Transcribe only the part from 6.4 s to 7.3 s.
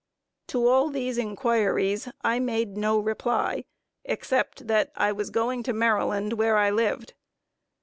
I lived.